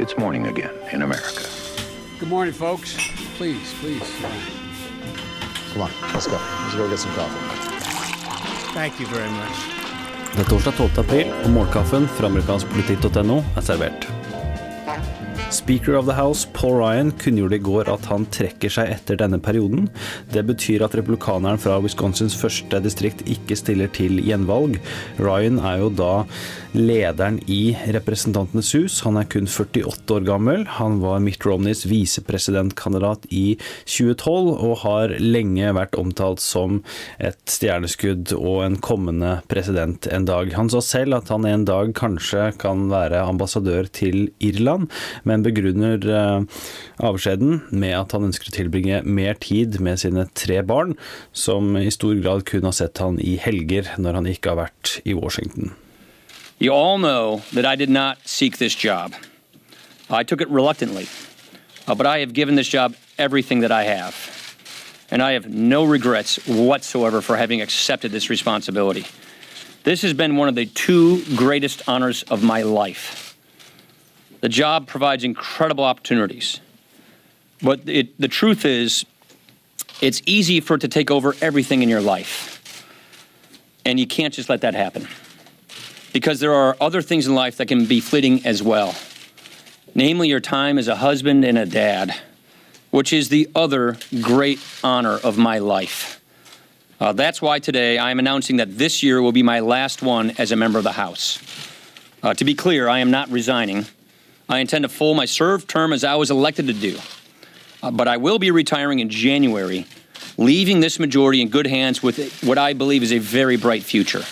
[0.00, 1.44] It's morning again in America.
[2.18, 2.96] Good morning, folks.
[3.36, 4.10] Please, please.
[5.72, 6.38] Come on, let's go.
[6.62, 7.36] Let's go get some coffee.
[8.72, 9.56] Thank you very much.
[10.36, 10.98] Det er torsdag 12.
[10.98, 14.19] april, og morgenkaffen fra amerikanskpolitikk.no er servert.
[15.50, 19.40] Speaker of the House Paul Ryan kunngjorde i går at han trekker seg etter denne
[19.42, 19.88] perioden.
[20.30, 24.78] Det betyr at republikaneren fra Wisconsins første distrikt ikke stiller til gjenvalg.
[25.18, 26.12] Ryan er jo da
[26.76, 29.00] lederen i Representantenes hus.
[29.06, 30.64] Han er kun 48 år gammel.
[30.78, 33.56] Han var Mitt Romneys visepresidentkandidat i
[33.90, 36.80] 2012, og har lenge vært omtalt som
[37.18, 40.54] et stjerneskudd og en kommende president en dag.
[40.54, 44.79] Han sa selv at han en dag kanskje kan være ambassadør til Irland,
[45.28, 46.64] men begrunner eh,
[47.04, 50.96] avskjeden med at han ønsker å tilbringe mer tid med sine tre barn,
[51.32, 54.98] som i stor grad kun har sett han i helger når han ikke har vært
[55.04, 55.74] i Washington.
[56.60, 59.14] You all know that I did not seek this job.
[60.10, 61.08] I took it reluctantly,
[61.86, 64.14] uh, but I have given this job everything that I have.
[65.10, 69.04] And I have no regrets whatsoever for having accepted this responsibility.
[69.82, 73.29] This has been one of the two greatest honors of my life.
[74.40, 76.60] The job provides incredible opportunities.
[77.62, 79.04] But it, the truth is,
[80.00, 82.56] it's easy for it to take over everything in your life.
[83.84, 85.08] And you can't just let that happen.
[86.12, 88.94] Because there are other things in life that can be fleeting as well.
[89.94, 92.14] Namely, your time as a husband and a dad,
[92.90, 96.20] which is the other great honor of my life.
[96.98, 100.30] Uh, that's why today I am announcing that this year will be my last one
[100.38, 101.40] as a member of the House.
[102.22, 103.86] Uh, to be clear, I am not resigning.
[104.50, 106.98] I intend to full my served term as I was elected to do.
[107.82, 109.86] Uh, but I will be retiring in January,
[110.36, 114.24] leaving this majority in good hands with what I believe is a very bright future.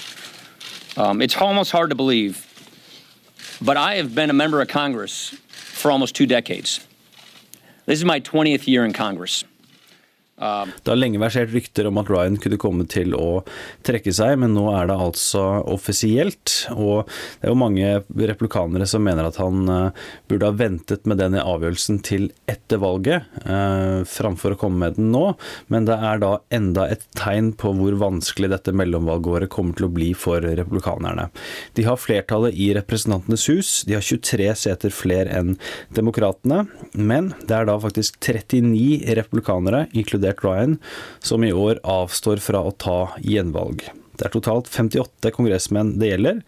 [0.97, 2.44] Um, it's almost hard to believe,
[3.62, 6.84] but I have been a member of Congress for almost two decades.
[7.86, 9.44] This is my 20th year in Congress.
[10.39, 13.43] Det har lenge versert rykter om at Ryan kunne komme til å
[13.87, 16.53] trekke seg, men nå er det altså offisielt.
[16.76, 17.88] Og det er jo mange
[18.31, 23.27] replikanere som mener at han eh, burde ha ventet med denne avgjørelsen til etter valget,
[23.50, 25.25] eh, framfor å komme med den nå.
[25.72, 29.93] Men det er da enda et tegn på hvor vanskelig dette mellomvalgåret kommer til å
[29.98, 31.28] bli for republikanerne.
[31.75, 35.56] De har flertallet i Representantenes hus, de har 23 seter flere enn
[35.94, 40.77] demokratene, men det er da faktisk 39 republikanere, inkludert Ryan,
[41.25, 43.87] som i år avstår fra å ta gjenvalg.
[44.19, 46.41] Det er totalt 58 kongressmenn det gjelder.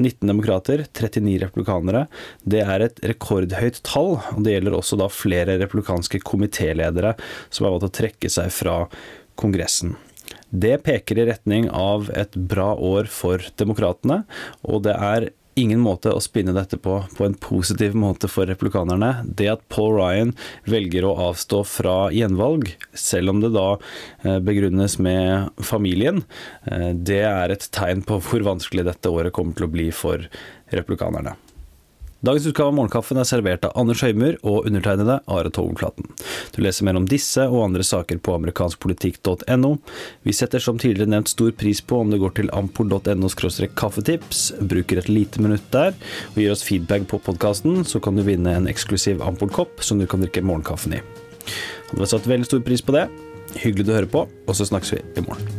[0.00, 2.06] 19 demokrater, 39 republikanere.
[2.40, 7.14] Det er et rekordhøyt tall, og det gjelder også da flere republikanske komitéledere
[7.50, 8.78] som har valgt å trekke seg fra
[9.38, 9.98] Kongressen.
[10.48, 14.22] Det peker i retning av et bra år for demokratene,
[14.64, 19.24] og det er ingen måte å spinne dette på på en positiv måte for replikanerne.
[19.24, 20.34] Det at Paul Ryan
[20.68, 23.68] velger å avstå fra gjenvalg, selv om det da
[24.22, 26.22] eh, begrunnes med familien,
[26.70, 30.28] eh, det er et tegn på hvor vanskelig dette året kommer til å bli for
[30.74, 31.36] republikanerne.
[32.20, 36.08] Dagens utgave av Morgenkaffen er servert av Anders Høymur og undertegnede Are Togenflaten.
[36.50, 39.70] Du leser mer om disse og andre saker på amerikanskpolitikk.no.
[40.26, 43.30] Vi setter som tidligere nevnt stor pris på om du går til ampol.no
[43.78, 45.94] kaffetips, bruker et lite minutt der
[46.32, 50.08] og gir oss feedback på podkasten, så kan du vinne en eksklusiv Ampol-kopp som du
[50.10, 51.04] kan drikke morgenkaffen i.
[51.92, 53.06] Hadde satt veldig stor pris på det.
[53.62, 55.57] Hyggelig du hører på, og så snakkes vi i morgen.